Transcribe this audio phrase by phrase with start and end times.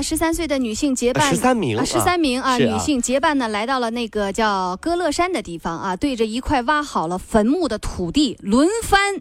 [0.00, 2.56] 十三岁的女性结伴，十三名啊，十三名啊，啊。
[2.58, 9.20] 女性结伴呢，来到了那个叫歌乐山的地方啊，对着一块挖好了坟墓的土地轮番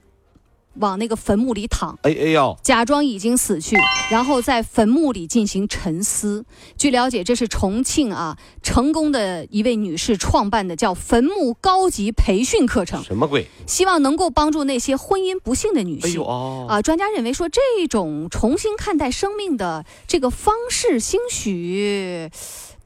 [0.77, 1.97] 往那个坟墓里躺。
[2.03, 3.77] 哎哎呦，假装已经死去，
[4.09, 6.45] 然后在坟墓里进行沉思。
[6.77, 13.47] 据了解，这是重庆啊成功的一位女士创办的叫坟墓高级培训课程，什么鬼？
[13.65, 16.21] 希望能够帮助那些婚姻不幸的女性哎性。
[16.21, 22.29] 呦哦，啊，专家认为说这种重新看待生命的这个方式，兴许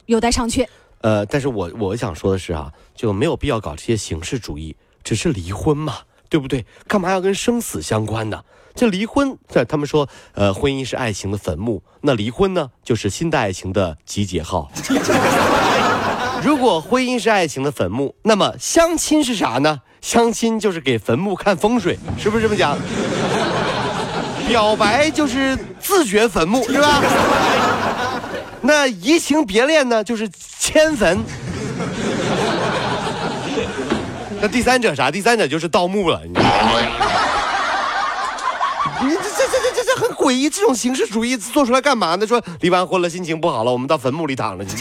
[0.06, 0.68] 有待商榷。
[1.02, 6.00] 呃，但是我我想说的是啊，就没有必要搞这些形式主义，只是离婚嘛，
[6.30, 6.66] 对不对？
[6.88, 8.42] 干嘛要跟生死相关呢？
[8.76, 14.72] 这离婚，这他们说，呃，婚姻是爱情的坟墓，那离婚呢，就是新的爱情的集结号。
[16.42, 19.82] 如果婚姻是爱情的坟墓，那么相亲是啥呢？
[20.00, 22.78] 相亲就是给坟墓看风水，是不是这么讲？
[24.48, 27.04] 表白就是自掘坟墓，是吧？
[28.62, 31.20] 那移情别恋呢，就是迁坟。
[34.42, 35.12] 那第三者啥？
[35.12, 36.34] 第三者就是盗墓了，你？
[39.00, 42.26] 这这这这这这很诡异，这种形式主义做出来干嘛呢？
[42.26, 44.76] 说离完婚了，心情不好了，我们到坟墓里躺着去，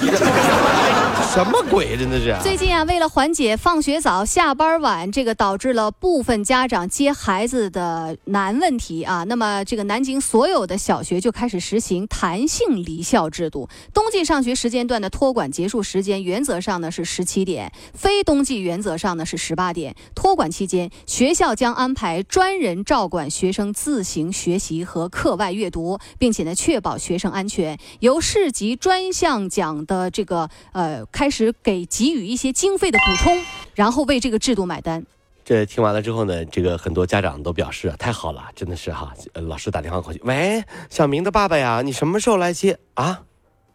[1.34, 1.94] 什么鬼？
[1.94, 2.34] 真的是。
[2.42, 9.24] 最近啊，为了缓解放学早、下班晚，这个导致了部分家长接孩子的难问题啊。
[9.24, 13.68] 那么，这个南京所有的小学就开始实行弹性离校制度。
[13.92, 19.94] 冬季上学时间段的托管结束时间原则上呢是十七点，非冬季原则上呢是十八点。
[20.14, 27.78] 托管期间，学校将安排专人照管学生自行学习和课外阅读，并且呢确保学生安全。
[28.00, 33.36] 由市级专项奖的这个呃开始给给予一些经费的补充，
[33.74, 35.04] 然后为这个制度买单。
[35.44, 39.12] 这听完了之后呢，这个很多家长都表示啊，太好了，真的是哈。
[39.34, 43.22] 老师打电话过去，喂，小明的爸爸呀，你什么时候来接啊？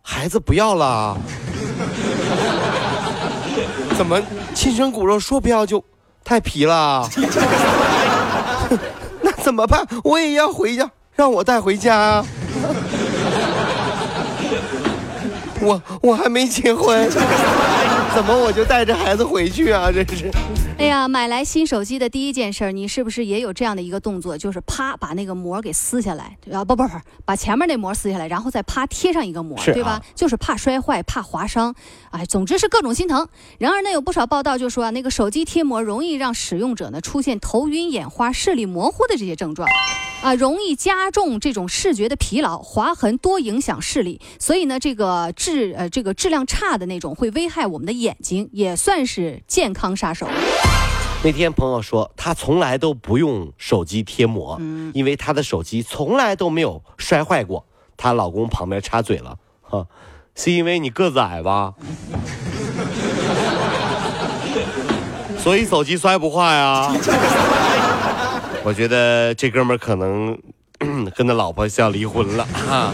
[0.01, 1.17] 孩子不要了？
[3.97, 4.21] 怎么
[4.55, 5.83] 亲生骨肉说不要就
[6.23, 7.05] 太皮了？
[9.21, 9.85] 那怎么办？
[10.05, 12.25] 我也要回家，让我带回家啊。
[15.63, 17.09] 我我还没结婚，
[18.15, 19.91] 怎么我就带着孩子回去啊？
[19.91, 20.31] 真是。
[20.77, 24.37] 哎呀，买来新手机的第一件事儿，你是不是也有这样的一个动作？
[24.37, 26.89] 就是啪把那个膜给撕下来，啊不不不，
[27.25, 30.01] 把前面那膜撕下来，然后再啪贴上一个膜，啊对吧？
[30.15, 31.73] 就是怕摔坏，怕划伤，
[32.11, 33.27] 哎，总之是各种心疼。
[33.59, 39.67] 然而呢，有不少报道就说啊，那个手机贴膜容易让使用者呢出现头晕眼花、视力模糊的这些症状。
[40.21, 50.27] 啊，容易加重这种视觉的疲劳，划痕多影响视力，所以呢，这个质呃这个质量差的那种会危害我们的眼睛，也算是健康杀手。
[51.23, 54.59] 那天朋友说，他从来都不用手机贴膜，
[54.93, 57.65] 因为他的手机从来都没有摔坏过。
[57.95, 59.85] 她老公旁边插嘴了，哈，
[60.35, 61.73] 是因为你个子矮吧？
[65.37, 66.93] 所以手机摔不坏啊。
[68.65, 70.37] 我觉得这哥们儿可能
[71.15, 72.93] 跟他老婆是要离婚了啊，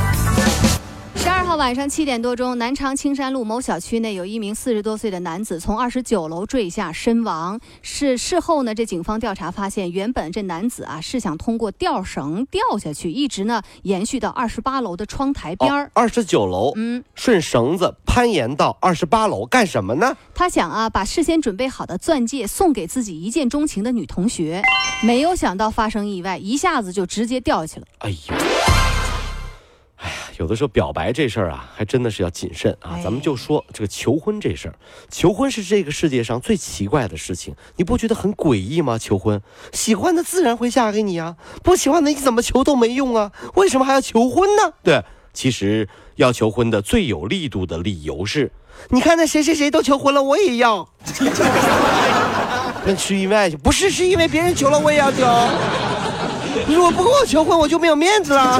[1.51, 7.59] 十二号晚上七点多钟，南昌青山路某小区内有一名四十多岁的男子从二十九楼坠下身亡。
[7.81, 15.91] 是事后呢，这警方调查发现，原本这男子啊是想通过吊绳掉下去，一直呢延续到二十八楼的窗台边儿。
[15.93, 20.15] 二十九楼，嗯，顺绳子攀岩到二十八楼干什么呢？
[20.33, 24.61] 他想啊，把事先准备好的钻戒送给自己一见钟情的女同学，
[25.03, 27.87] 没有想到发生意外，一下子就直接掉下去了。
[27.97, 28.35] 哎呦，
[30.41, 32.95] 有的时候表白这事儿啊，还真的是要谨慎啊。
[32.95, 34.75] 哎咱们就说这个求婚这事儿，
[35.11, 38.97] 求婚是这个世界上最奇怪的事情，你不觉得很诡异吗？
[38.97, 39.39] 求婚，
[39.71, 44.73] 喜欢的自然会嫁给你啊，不喜欢的你怎么求都没用啊，为什么还要求婚呢？
[44.81, 45.03] 对。
[45.33, 48.51] 其实要求婚的最有力度的理由是，
[48.89, 50.89] 你看那谁谁谁都求婚了，我也要。
[52.83, 55.19] 那是因为不是是因为别人求了我也要求。
[56.67, 58.59] 如果不跟我求婚，我就没有面子了。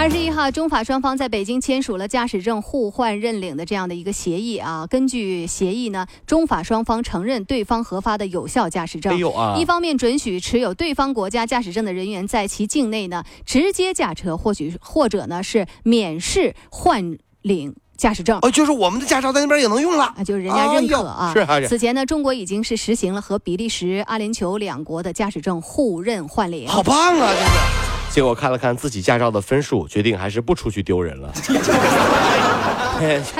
[0.00, 4.86] 二十一号，中法双方在北京签署了驾驶证互换认领的这样的一个协议啊。
[4.86, 9.12] 根据协议呢，中法双方承认对方核发的有效驾驶证。
[9.12, 9.54] 哎呦啊！
[9.58, 18.38] 一方面准许持有对方国家驾驶证的人员在其境内呢直接驾车，或许或者呢是免试换领驾驶证。
[18.40, 21.30] 哦，就是我们的驾照在那边也能用了啊，就是人家认可啊。
[21.34, 21.60] 是啊。
[21.68, 26.66] 此前呢，中国已经是实行了和比利时、阿联酋两国的驾驶证互认换领。
[26.66, 27.34] 好棒啊！
[27.34, 27.89] 真的。
[28.10, 31.32] 结果看了看自己驾照的分数，决定还是不出去丢人了。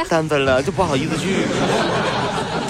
[0.06, 1.44] 三分了，就不好意思去。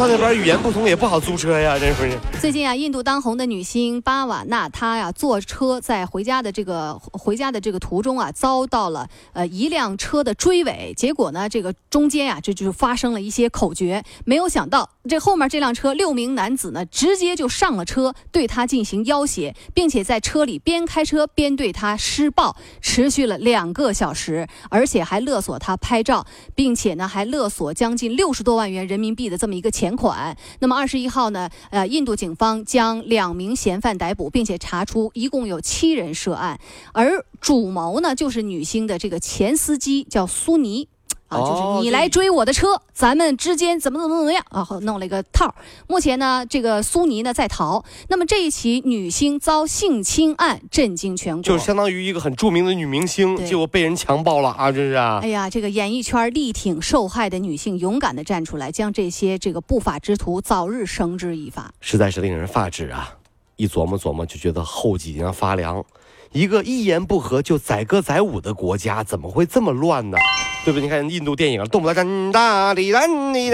[0.01, 2.19] 到那边语言不通也不好租车呀，这不是。
[2.41, 14.03] 最近啊，印度当红的女星巴瓦纳，她呀坐车在回家的这个回家的这个途中啊，遭到了呃一辆车的追尾，结果呢，这个中间呀，这就发生了一些口角。
[14.25, 29.90] 没有想到，这后面这辆车六名男子呢，直接就上了车，对她进行要挟，并且在车里边开车边对她施暴，持续了两个小时，而且还勒索她拍照，并且呢，还勒索将近六十多万元人民币的这么一个钱。
[29.97, 30.37] 款。
[30.59, 31.49] 那么二十一号呢？
[31.71, 36.59] 呃，印度警方将两名嫌犯逮捕，并且查出一共有七人涉案，
[36.93, 40.89] 而主谋呢，就是女星的这个前司机，叫苏尼。
[41.31, 44.67] 啊，就是你来追我的车，咱们之间怎么怎么怎么样啊？
[44.83, 45.55] 弄了一个套。
[45.87, 47.83] 目前呢，这个苏尼呢在逃。
[48.09, 54.73] 那么这一起女星遭性侵案震惊全国，就是相当于一个很著名的女明星，结果被人强暴了啊！
[54.73, 55.21] 这是啊。
[55.23, 63.15] 哎呀，这个演艺圈力挺受害的女性，勇敢的站出来，将这些这个不法之徒早日绳之以法，实在是令人发指啊！
[63.61, 65.85] 一琢磨琢磨，就觉得后脊梁发凉。
[66.33, 70.17] 一个一言不合就载歌载舞的国家，怎么会这么乱呢？
[70.65, 70.83] 对不对？
[70.83, 73.51] 你看印度电影，动不动哒哒哩哒哩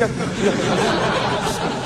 [0.00, 0.08] 哒。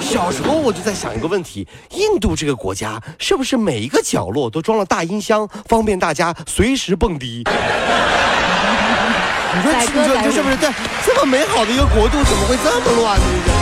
[0.01, 7.45] 小时候我就在想一个问题：印度这个国家是不是每一个角落都装了大音箱，方便大家随时蹦迪？
[9.55, 10.73] 你说，你说，这是不是这
[11.05, 13.62] 这么美好的一个国度，怎么会这么乱呢？